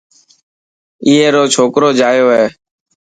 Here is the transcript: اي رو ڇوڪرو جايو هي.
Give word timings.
اي 1.05 1.15
رو 1.33 1.43
ڇوڪرو 1.53 1.89
جايو 1.99 2.27
هي. 2.35 2.45